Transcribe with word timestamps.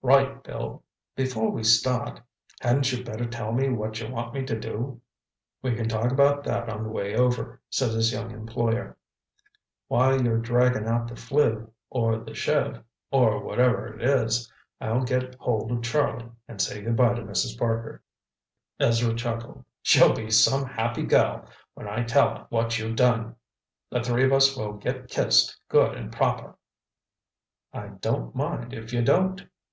"Right, 0.00 0.40
Bill. 0.44 0.84
Before 1.16 1.50
we 1.50 1.64
start, 1.64 2.20
hadn't 2.60 2.92
you 2.92 3.02
better 3.02 3.26
tell 3.26 3.50
me 3.50 3.68
what 3.68 3.98
you 4.00 4.06
want 4.12 4.32
me 4.32 4.44
to 4.44 4.56
do?" 4.56 5.00
"We 5.60 5.74
can 5.74 5.88
talk 5.88 6.12
about 6.12 6.44
that 6.44 6.68
on 6.68 6.84
the 6.84 6.88
way 6.88 7.16
over," 7.16 7.60
said 7.68 7.90
his 7.90 8.12
young 8.12 8.30
employer. 8.30 8.96
"While 9.88 10.22
you're 10.22 10.38
dragging 10.38 10.86
out 10.86 11.08
the 11.08 11.14
fliv. 11.16 11.68
or 11.90 12.16
the 12.18 12.32
Chev. 12.32 12.80
or 13.10 13.42
whatever 13.42 13.88
it 13.88 14.02
is, 14.02 14.48
I'll 14.80 15.02
get 15.02 15.34
hold 15.40 15.72
of 15.72 15.82
Charlie 15.82 16.28
and 16.46 16.62
say 16.62 16.80
goodbye 16.80 17.14
to 17.14 17.22
Mrs. 17.22 17.58
Parker." 17.58 18.04
Ezra 18.78 19.16
chuckled. 19.16 19.64
"She'll 19.82 20.14
be 20.14 20.30
some 20.30 20.64
happy 20.64 21.02
girl 21.02 21.44
when 21.74 21.88
I 21.88 22.04
tell 22.04 22.36
her 22.36 22.46
what 22.50 22.78
you've 22.78 22.94
done. 22.94 23.34
The 23.90 24.00
three 24.00 24.22
of 24.26 24.32
us 24.32 24.56
will 24.56 24.74
get 24.74 25.08
kissed 25.08 25.58
good 25.68 25.96
and 25.96 26.12
proper!" 26.12 26.54
"I 27.72 27.88
don't 28.00 28.32
mind, 28.36 28.72
if 28.72 28.92
you 28.92 29.02
don't!" 29.02 29.44